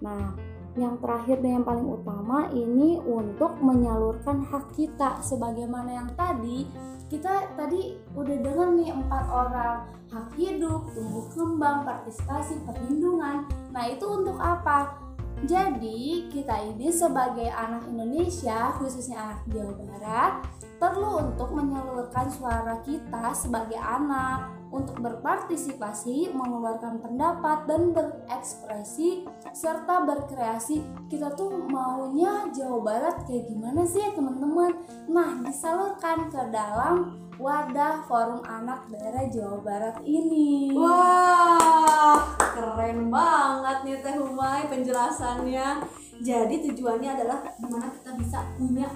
[0.00, 0.32] Nah
[0.78, 6.64] yang terakhir dan yang paling utama ini untuk menyalurkan hak kita sebagaimana yang tadi
[7.10, 9.82] kita tadi udah dengar nih empat orang
[10.14, 13.50] hak hidup, tumbuh kembang, partisipasi, perlindungan.
[13.74, 14.94] Nah itu untuk apa?
[15.42, 20.32] Jadi kita ini sebagai anak Indonesia, khususnya anak Jawa Barat,
[20.78, 30.82] perlu untuk menyalurkan suara kita sebagai anak untuk berpartisipasi, mengeluarkan pendapat dan berekspresi serta berkreasi.
[31.10, 34.78] Kita tuh maunya Jawa Barat kayak gimana sih teman-teman?
[35.10, 40.70] Nah, disalurkan ke dalam wadah forum anak daerah Jawa Barat ini.
[40.76, 45.82] Wah, keren banget nih Teh Humay penjelasannya.
[46.20, 48.86] Jadi tujuannya adalah gimana kita bisa punya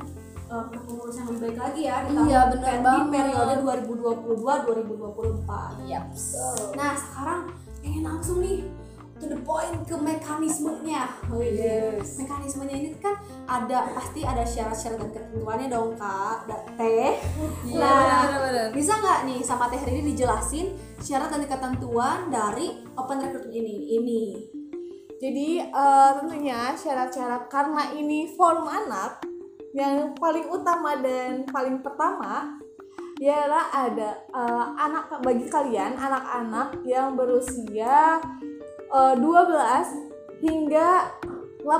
[0.46, 0.62] uh,
[1.10, 3.06] yang lebih baik lagi ya di tahun Iya, bener di banget.
[3.10, 5.86] periode 2022-2024.
[5.86, 6.04] Yap.
[6.74, 7.40] Nah, sekarang
[7.78, 8.58] pengen langsung nih
[9.14, 11.06] to the point ke mekanismenya.
[11.28, 12.16] Oh Yes.
[12.16, 13.14] Mekanismenya ini kan
[13.46, 17.12] ada pasti ada syarat-syarat dan ketentuannya dong kak, Da- teh.
[17.64, 18.66] Iya, Nah, benar-benar.
[18.72, 20.66] bisa nggak nih sama teh ini dijelasin
[20.98, 23.74] syarat dan ketentuan dari open recruitment ini?
[23.94, 24.22] Ini.
[25.14, 29.22] Jadi eh, tentunya syarat-syarat karena ini forum anak
[29.74, 32.56] yang paling utama dan paling pertama
[33.18, 38.22] ialah ada eh, anak bagi kalian anak-anak yang berusia
[38.88, 41.10] eh, 12 hingga
[41.64, 41.72] 18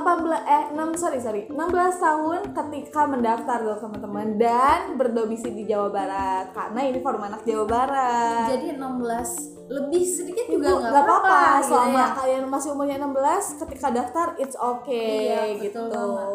[0.49, 1.55] eh 6 sorry sorry 16
[2.01, 7.65] tahun ketika mendaftar loh teman-teman dan berdomisili di Jawa Barat karena ini forum anak Jawa
[7.69, 8.49] Barat.
[8.49, 12.07] Jadi 16 lebih sedikit juga nggak apa-apa gitu selama ya.
[12.17, 15.77] kalian masih umurnya 16 ketika daftar it's okay Iya, gitu.
[15.85, 16.27] betul banget.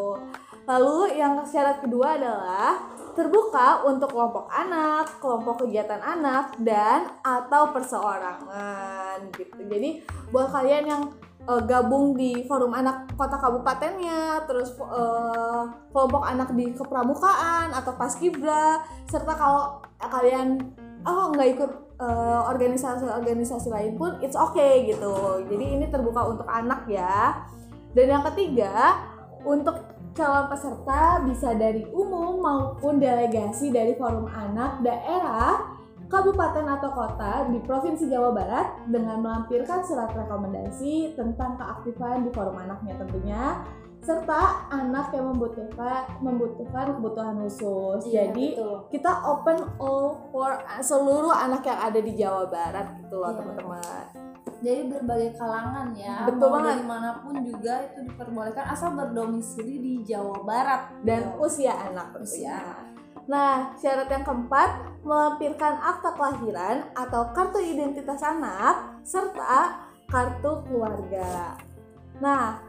[0.71, 2.79] Lalu yang syarat kedua adalah
[3.19, 9.67] terbuka untuk kelompok anak, kelompok kegiatan anak dan atau perseorangan gitu.
[9.67, 11.03] Jadi buat kalian yang
[11.43, 18.87] eh, gabung di forum anak kota kabupatennya, terus eh, kelompok anak di kepramukaan atau paskibra,
[19.11, 20.71] serta kalau kalian
[21.03, 25.43] oh nggak ikut eh, organisasi-organisasi lain pun it's okay gitu.
[25.51, 27.43] Jadi ini terbuka untuk anak ya.
[27.91, 29.03] Dan yang ketiga
[29.43, 35.79] untuk calon peserta bisa dari umum maupun delegasi dari forum anak daerah
[36.11, 42.59] kabupaten atau kota di Provinsi Jawa Barat dengan melampirkan surat rekomendasi tentang keaktifan di forum
[42.59, 43.63] anaknya tentunya
[44.01, 48.09] serta anak yang membutuhkan membutuhkan kebutuhan khusus.
[48.09, 48.77] Iya, Jadi betul.
[48.89, 54.30] kita open all for seluruh anak yang ada di Jawa Barat gitu loh Iya.
[54.61, 56.69] Jadi berbagai kalangan ya, Betul mau banget.
[56.77, 61.41] dari mana pun juga itu diperbolehkan asal berdomisili di Jawa Barat dan Gitu.
[61.41, 62.61] usia anak Usia.
[63.25, 71.57] Nah, syarat yang keempat, melampirkan akta kelahiran atau kartu identitas anak serta kartu keluarga.
[72.21, 72.61] Nah,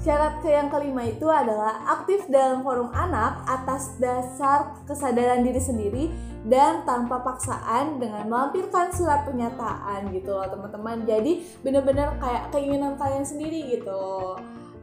[0.00, 6.04] syarat ke yang kelima itu adalah aktif dalam forum anak atas dasar kesadaran diri sendiri
[6.44, 11.02] dan tanpa paksaan dengan melampirkan surat pernyataan gitu loh teman-teman.
[11.02, 14.36] Jadi bener-bener kayak keinginan kalian sendiri gitu.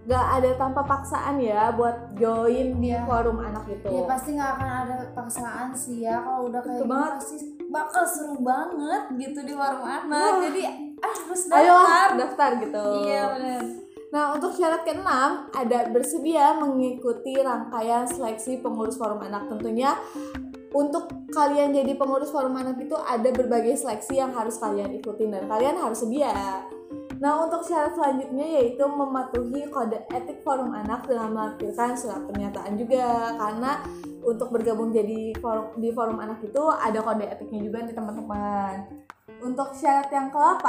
[0.09, 3.05] Gak ada tanpa paksaan ya buat join di Iya.
[3.05, 3.85] forum anak itu.
[3.85, 7.11] Ya pasti nggak akan ada paksaan sih ya kalau udah kayak banget.
[7.21, 7.35] pasti
[7.69, 10.09] bakal seru banget gitu di warung anak.
[10.09, 10.41] Wah.
[10.49, 12.09] Jadi ah, harus Ayo daftar.
[12.17, 12.85] daftar gitu.
[13.05, 13.63] Iya benar.
[14.11, 19.47] Nah, untuk syarat keenam ada bersedia mengikuti rangkaian seleksi pengurus forum anak.
[19.47, 19.95] Tentunya
[20.71, 25.43] untuk kalian jadi pengurus forum anak itu ada berbagai seleksi yang harus kalian ikutin dan
[25.51, 26.31] kalian harus sedia.
[27.21, 33.37] Nah, untuk syarat selanjutnya yaitu mematuhi kode etik forum anak dengan melampirkan surat pernyataan juga
[33.37, 33.77] karena
[34.25, 38.75] untuk bergabung jadi forum di forum anak itu ada kode etiknya juga nih teman-teman.
[39.41, 40.65] Untuk syarat yang ke-8,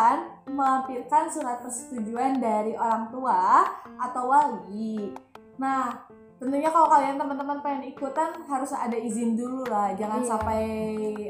[0.52, 3.68] melampirkan surat persetujuan dari orang tua
[4.00, 5.12] atau wali.
[5.56, 6.08] Nah,
[6.42, 10.28] tentunya kalau kalian teman-teman pengen ikutan harus ada izin dulu lah, jangan Iya.
[10.28, 10.62] sampai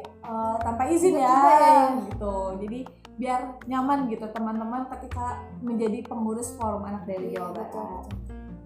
[0.00, 1.84] eh, tanpa izin ya, Tiba-tiba ya.
[2.08, 2.34] gitu.
[2.64, 2.78] Jadi
[3.12, 8.04] biar nyaman gitu teman-teman ketika menjadi pengurus forum anak dari Iya, Jawa Barat.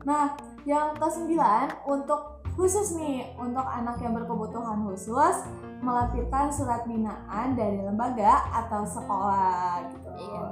[0.06, 0.24] Nah,
[0.62, 5.36] yang kesembilan untuk khusus nih untuk anak yang berkebutuhan khusus
[5.82, 10.08] melampirkan surat binaan dari lembaga atau sekolah gitu.
[10.14, 10.44] Iya,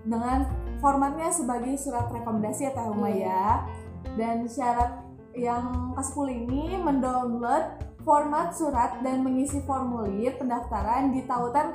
[0.00, 0.38] Dengan
[0.80, 3.26] formatnya sebagai surat rekomendasi ya Uma Iya.
[3.28, 3.46] ya.
[4.16, 4.99] Dan syarat
[5.34, 7.64] yang ke-10 ini mendownload
[8.02, 11.70] format surat dan mengisi formulir pendaftaran di tautan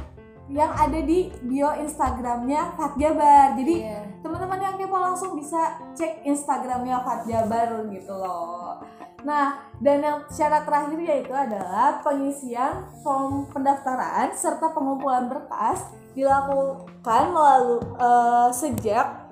[0.45, 3.57] yang ada di bio Instagramnya Fat Jabar.
[3.57, 4.05] Jadi Iya.
[4.21, 8.77] teman-teman yang kepo langsung bisa cek Instagramnya Fat Jabar gitu loh.
[9.25, 17.81] Nah, dan yang syarat terakhir yaitu adalah pengisian form pendaftaran serta pengumpulan berkas dilakukan melalui
[17.81, 19.24] eh, sejak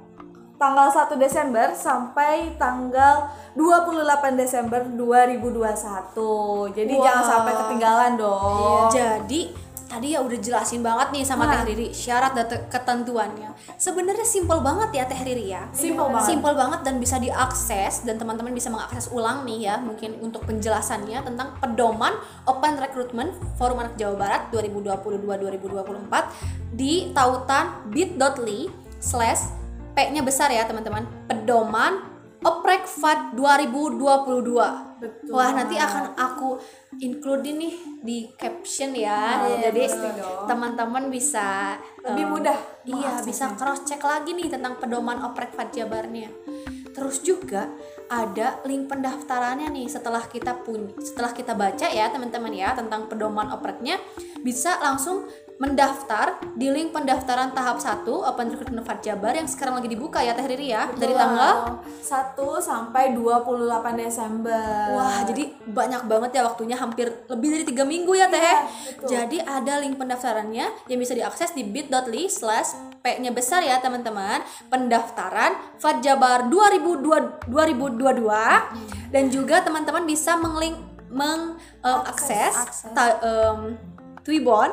[0.55, 6.71] tanggal 1 Desember sampai tanggal 28 Desember 2021.
[6.71, 7.03] Jadi Wah.
[7.03, 8.89] jangan sampai ketinggalan dong.
[8.89, 9.41] Jadi
[9.83, 11.61] tadi ya udah jelasin banget nih sama Nah.
[11.61, 13.53] Teh Riri syarat dan te- ketentuannya.
[13.77, 15.69] Sebenarnya simpel banget ya Teh Riri ya.
[15.69, 16.33] Simple banget.
[16.33, 21.21] Simpel banget dan bisa diakses dan teman-teman bisa mengakses ulang nih ya mungkin untuk penjelasannya
[21.21, 22.17] tentang pedoman
[22.49, 29.61] Open Recruitment Forum Anak Jawa Barat 2022-2024 di tautan bit.ly slash
[29.93, 31.05] P-nya besar ya teman-teman.
[31.29, 35.35] Pedoman Oprekfat 2022 Betul.
[35.35, 36.55] Wah nanti akan aku
[37.03, 39.43] include nih di caption ya.
[39.43, 39.91] Iya, jadi
[40.47, 41.75] teman-teman bisa
[42.07, 42.57] Lebih em, mudah.
[42.87, 46.31] Iya, bisa cross check lagi nih tentang pedoman oprek Jabarnya.
[46.95, 47.67] Terus juga
[48.07, 49.91] ada link pendaftarannya nih.
[49.91, 53.99] Setelah kita punya setelah kita baca ya teman-teman ya tentang pedoman opreknya
[54.39, 55.27] bisa langsung
[55.63, 60.35] mendaftar di link pendaftaran tahap 1 Open Recruitment Fat Jabar yang sekarang lagi dibuka ya
[60.35, 64.91] Teh Riri ya dari tanggal 1 sampai 28 Desember.
[64.91, 68.43] Wah, jadi banyak banget ya waktunya hampir lebih dari tiga minggu ya Teh.
[68.43, 69.07] Betul.
[69.07, 74.43] jadi ada link pendaftarannya yang bisa diakses di bit.ly slash P-nya besar ya teman-teman.
[74.67, 80.75] Pendaftaran Fatjabar 2002 2022 dan juga teman-teman bisa menglink
[81.13, 82.83] mengakses akses.
[84.23, 84.71] Twibon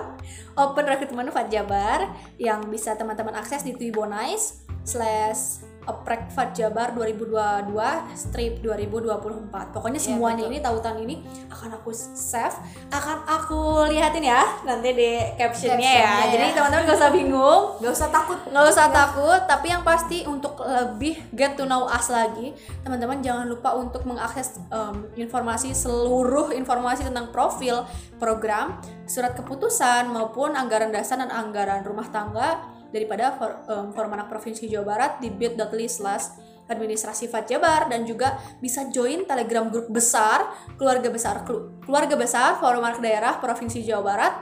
[0.57, 7.75] Open Recruitment Fatjabar yang bisa teman-teman akses di Twibonize slash Oprek Fatjabar 2022
[8.15, 10.53] strip 2024 pokoknya Iya, semuanya betul.
[10.53, 11.15] ini tautan ini
[11.47, 12.55] akan aku save
[12.89, 16.31] akan aku lihatin ya nanti di captionnya ya Captionnya ya.
[16.31, 18.39] jadi teman-teman gak usah bingung Gak usah takut.
[18.47, 23.45] nggak usah takut tapi yang pasti untuk lebih get to know us lagi teman-teman jangan
[23.45, 27.83] lupa untuk mengakses em, informasi seluruh informasi tentang profil
[28.17, 34.29] program surat keputusan maupun anggaran dasar dan anggaran rumah tangga daripada for, em, Forum Anak
[34.29, 36.35] Provinsi Jawa Barat di bit.ly slash
[36.71, 42.87] administrasi Fatjabar dan juga bisa join telegram grup besar keluarga besar Kelu- keluarga besar Forum
[42.87, 44.35] Anak Daerah Provinsi Jawa Barat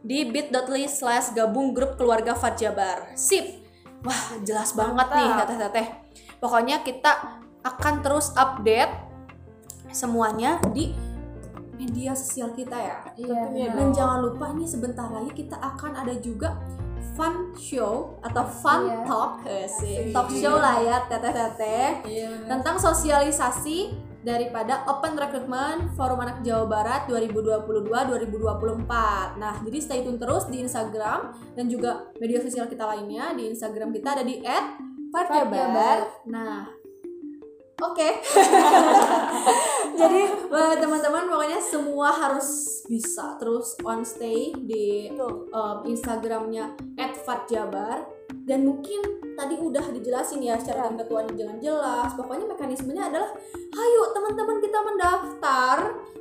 [0.00, 3.64] di bit.ly slash gabung grup keluarga Fatjabar sip.
[4.00, 5.40] Wah jelas banget nih Mantap.
[5.44, 5.86] teteh-teteh
[6.40, 7.12] pokoknya kita
[7.60, 8.92] akan terus update
[9.92, 10.96] semuanya di
[11.76, 12.96] media sosial kita ya.
[13.16, 16.56] Iya, dan jangan lupa ini sebentar lagi kita akan ada juga
[17.14, 19.04] fun show atau fun Iya.
[19.04, 20.12] talk sih Asik.
[20.12, 22.30] talk show lah ya teteh-teteh Iya.
[22.46, 28.84] tentang sosialisasi daripada Open Recruitment Forum Anak Jawa Barat 2022-2024.
[29.36, 33.32] Nah, jadi stay tune terus di Instagram dan juga media sosial kita lainnya.
[33.32, 34.44] Di Instagram kita ada di
[35.08, 36.04] @fatjabar.
[36.28, 36.68] Nah,
[37.80, 37.96] oke.
[37.98, 38.14] eh,
[40.50, 46.74] teman-teman pokoknya semua harus bisa terus on stay di um, Instagramnya
[47.22, 48.02] @fatjabar.
[48.30, 48.98] Dan mungkin
[49.38, 52.10] tadi udah dijelasin ya secara ketentuannya jangan jelas.
[52.18, 53.30] Pokoknya mekanismenya adalah
[53.78, 55.76] ayo teman-teman kita mendaftar.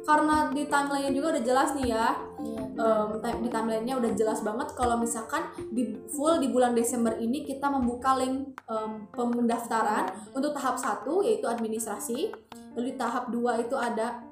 [0.05, 2.13] Karena di timeline juga udah jelas nih ya.
[2.37, 7.67] Ti- di timelinenya udah jelas banget kalau misalkan di full di bulan Desember ini kita
[7.67, 12.29] membuka link em, pemendaftaran untuk tahap 1 yaitu administrasi.
[12.77, 14.28] Lalu di tahap 2 itu ada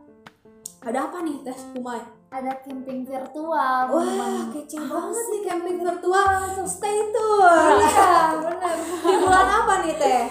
[0.87, 1.99] ada apa nih tes Kumai?
[2.27, 4.51] ada camping virtual Wah, teman-teman.
[4.51, 6.27] kece banget nih camping virtual.
[6.63, 7.79] Stay tune.
[7.79, 10.25] iya benar Di bulan apa nih, Teh?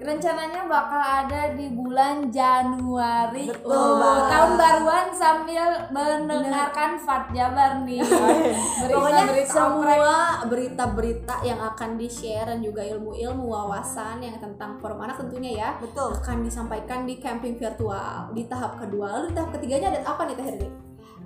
[0.00, 8.00] Rencananya bakal ada di bulan Januari Betul oh, tahun pembaruan sambil mendengarkan Fat Jabar nih.
[8.88, 9.52] Pokoknya Berita-berita oprek.
[9.52, 10.16] semua
[10.48, 16.16] berita-berita yang akan di-share dan juga ilmu-ilmu wawasan yang tentang forum anak tentunya ya Betul.
[16.16, 19.20] akan disampaikan di camping virtual di tahap kedua.
[19.20, 20.72] Lalu di tahap ketiganya ada apa nih Teh?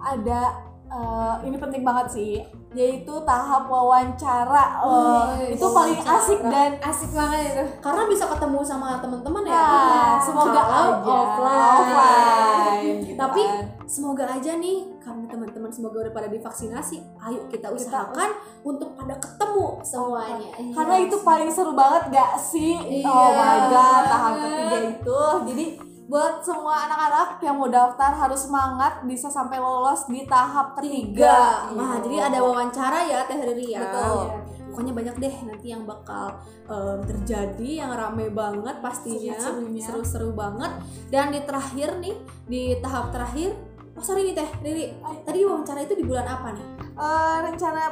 [0.03, 2.33] Ada eh, ini penting banget sih,
[2.75, 4.83] yaitu tahap wawancara.
[4.83, 6.19] Oh, itu paling wawancara.
[6.21, 7.65] asik dan asik banget itu.
[7.79, 9.55] Karena bisa ketemu sama teman-teman ya.
[9.55, 11.79] Nah, semoga Kalau aja offline.
[11.79, 13.65] offline, gitu Tapi kan.
[13.87, 18.31] semoga aja nih karena teman-teman semoga udah pada divaksinasi, ayo kita usahakan
[18.65, 20.51] untuk pada ketemu semuanya.
[20.73, 23.05] karena itu paling seru banget gak sih?
[23.05, 23.07] Iya.
[23.07, 25.21] Oh my god, tahap ketiga itu.
[25.53, 25.67] Jadi
[26.05, 31.73] buat semua anak-anak yang mau daftar harus semangat bisa sampai lolos di tahap ketiga.
[31.73, 31.73] tiga.
[31.73, 33.81] Nah, jadi ada wawancara ya Teh Riri ya.
[33.81, 34.25] Betul.
[34.69, 36.35] Pokoknya banyak deh nanti yang bakal
[36.69, 39.39] em, terjadi yang rame banget pastinya,
[39.81, 40.77] seru-seru banget.
[41.09, 43.57] Dan di terakhir nih, di tahap terakhir,
[43.97, 44.85] oh sorry nih Teh Riri,
[45.25, 46.67] tadi wawancara itu di bulan apa nih?
[47.01, 47.83] Eh, rencana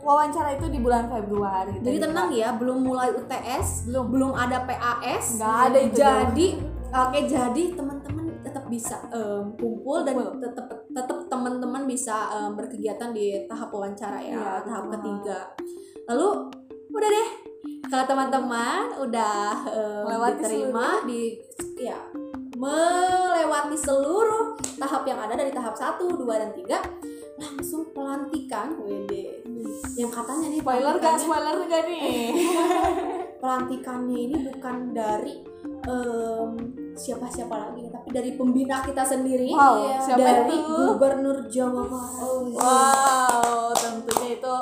[0.00, 1.76] wawancara itu di bulan Februari.
[1.84, 4.08] Jadi tenang ya, belum mulai UTS, Belum.
[4.08, 6.46] belum ada PAS, Nggak ada itu Jadi,
[6.90, 13.46] oke jadi teman-teman tetap bisa em, kumpul dan tetap tetap teman-teman bisa em, berkegiatan di
[13.46, 15.38] tahap wawancara ya, Iya, tahap ketiga.
[16.10, 16.28] Lalu
[16.90, 17.28] udah deh,
[17.86, 19.38] kalau teman-teman udah
[19.70, 21.20] em, Melewati diterima di
[21.78, 21.98] ya
[22.60, 28.76] melewati seluruh tahap yang ada dari tahap 1, 2 dan 3 langsung pelantikan.
[28.76, 29.12] WD
[29.96, 31.16] yang katanya nih Spoiler gak?
[31.16, 32.36] Spoiler gak nih?
[33.40, 35.49] pelantikannya ini bukan dari
[35.82, 36.50] em,
[36.92, 39.96] siapa-siapa lagi tapi dari pembina kita sendiri Wow, Iya.
[39.98, 40.76] siapa dari itu?
[40.88, 42.20] gubernur Jawa Barat
[42.50, 44.54] Wow, tentunya itu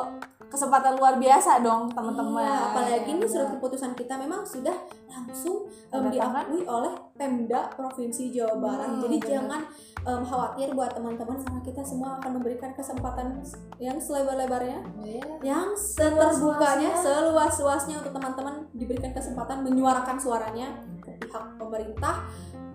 [0.48, 2.40] kesempatan luar biasa dong teman-teman.
[2.40, 4.72] Iya, apalagi ini surat keputusan kita memang sudah
[5.06, 6.08] langsung tangan.
[6.08, 8.88] diakui oleh Pemda Provinsi Jawa Barat.
[8.88, 9.28] Hmm, Jadi benar.
[9.28, 9.60] jangan
[10.00, 13.44] em, khawatir buat teman-teman karena kita semua akan memberikan kesempatan
[13.76, 14.80] yang selebar-lebarnya,
[15.42, 20.80] yang seterbukanya, seluas-luasnya untuk teman-teman diberikan kesempatan menyuarakan suaranya
[21.18, 22.24] pihak pemerintah,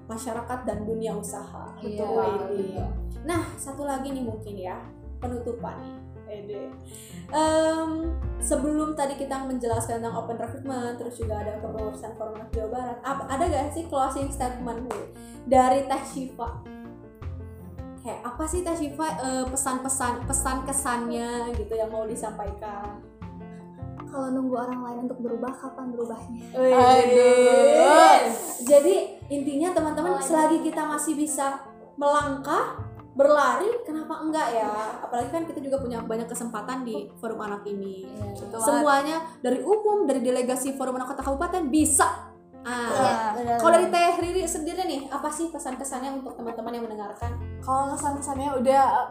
[0.05, 1.73] masyarakat dan dunia usaha.
[1.79, 2.19] Iya, Betul,
[2.51, 2.75] Widi.
[2.75, 2.87] betul.
[3.23, 4.77] Nah, satu lagi nih mungkin ya
[5.23, 5.95] penutupan nih.
[6.33, 6.65] Ede.
[7.29, 7.91] Em,
[8.41, 12.97] sebelum tadi kita menjelaskan tentang open recruitment, terus juga ada kepengurusan forum anak Jawa Barat.
[13.05, 15.05] Apa, ada gak sih closing statement gue
[15.45, 16.49] dari Teh Syifa?
[18.03, 22.99] Kayak apa sih Teh Syifa eh, pesan-pesan pesan kesannya gitu yang mau disampaikan?
[24.13, 26.45] Kalau nunggu orang lain untuk berubah, kapan berubahnya?
[26.53, 28.29] Aduh.
[28.61, 28.95] Jadi
[29.33, 31.57] intinya teman-teman selagi kita masih bisa
[31.97, 32.77] melangkah
[33.13, 34.69] berlari kenapa enggak ya?
[35.01, 38.05] Apalagi kan kita juga punya banyak kesempatan di forum anak ini.
[38.05, 38.61] Banget.
[38.61, 42.33] semuanya dari umum dari delegasi forum anak kota kabupaten bisa.
[42.63, 43.35] Ah.
[43.35, 47.35] Iya, kalau dari teh Riri sendiri nih apa sih pesan kesannya untuk teman-teman yang mendengarkan?
[47.59, 49.07] Kalau kesan-kesannya udah eh,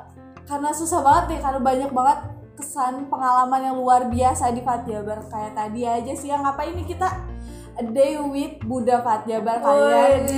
[0.48, 2.18] karena susah banget nih karena banyak banget
[2.56, 7.08] kesan pengalaman yang luar biasa di Fatjabar kayak tadi aja sih yang ngapain nih kita
[7.80, 10.28] a day with Buddha Fatjabar kalian?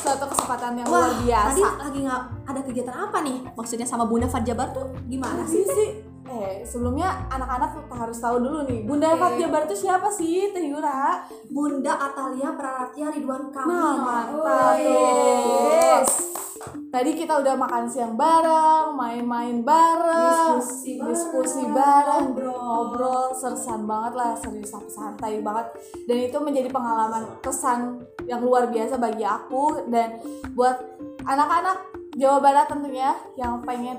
[0.00, 1.48] Suatu kesempatan yang luar biasa.
[1.52, 3.38] tadi lagi nggak ada kegiatan apa nih?
[3.56, 5.64] Maksudnya sama Bunda Farjabar tuh gimana sih?
[5.64, 5.90] sih?
[6.30, 9.18] Eh sebelumnya anak-anak tuh harus tahu dulu nih Bunda Oke.
[9.18, 11.26] Fatjabar tuh siapa sih Teh Yura?
[11.50, 13.74] Bunda Atalia Praratya Ridwan Kamil.
[13.74, 14.84] Nah, mantap Wih.
[14.86, 16.49] tuh.
[16.60, 22.52] Tadi kita udah makan siang bareng, main-main bareng, Diskusi bareng, diskusi bareng, ngobrol.
[22.52, 25.72] ngobrol, sersan banget lah, serius santai banget.
[26.04, 30.20] Dan itu menjadi pengalaman kesan yang luar biasa bagi aku dan
[30.52, 30.76] buat
[31.24, 31.80] anak-anak
[32.20, 33.96] Jawa Barat tentunya yang pengen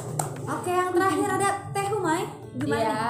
[0.47, 2.23] Oke, yang terakhir ada Teh Humai.
[2.55, 2.79] Gimana?
[2.79, 3.03] Iya,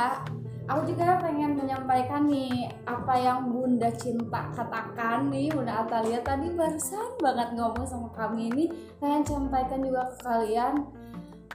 [0.67, 7.15] aku juga pengen menyampaikan nih apa yang Bunda Cinta katakan nih Bunda Atalia tadi barusan
[7.23, 8.65] banget ngomong sama kami ini
[8.99, 10.83] pengen sampaikan juga ke kalian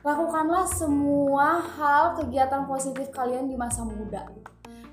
[0.00, 4.24] lakukanlah semua hal kegiatan positif kalian di masa muda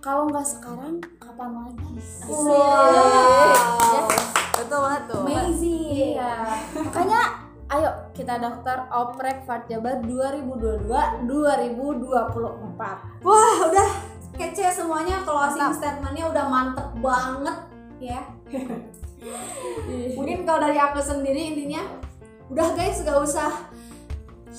[0.03, 1.87] kalau nggak sekarang kapan lagi
[2.27, 4.07] Wow.
[4.59, 5.23] Betul banget tuh.
[5.23, 6.19] Amazing.
[6.19, 6.35] Iya.
[6.83, 7.21] Makanya
[7.71, 7.89] ayo
[8.19, 10.91] kita daftar Oprek Fatjabar 2022
[11.23, 13.23] 2024.
[13.23, 13.89] Wah, udah
[14.35, 17.57] kece semuanya closing statementnya udah mantep banget
[18.03, 18.19] ya.
[20.19, 21.79] Mungkin kalau dari aku sendiri intinya
[22.51, 23.71] udah guys gak usah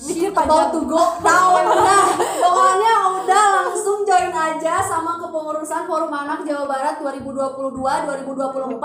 [0.01, 0.73] Mikir about panjang.
[0.73, 6.97] to go down udah pokoknya udah langsung join aja sama kepengurusan Forum Anak Jawa Barat
[6.97, 8.81] 2022 2024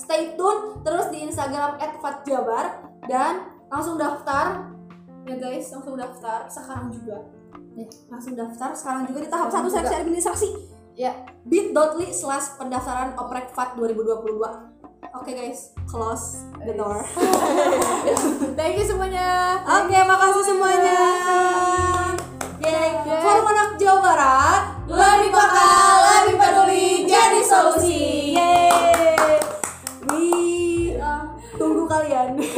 [0.00, 4.72] stay tune terus di Instagram @fatjabar dan langsung daftar
[5.28, 7.18] ya guys langsung daftar sekarang juga.
[7.78, 7.86] Ya.
[8.10, 10.48] langsung daftar sekarang juga di tahap satu seleksi administrasi.
[10.98, 11.14] Ya.
[11.46, 14.78] Bit.ly slash pendaftaran oprek fat 2022
[15.14, 17.06] oke okay guys close the door.
[18.58, 19.62] Thank you semuanya.
[19.62, 21.00] Oke okay, makasih semuanya.
[22.58, 28.34] Yeah, Forum Anak Jawa Barat lebih bakal lebih peduli jadi solusi.
[28.34, 29.38] Yeay.
[30.10, 30.26] we
[30.98, 31.24] uh,
[31.56, 32.36] tunggu kalian.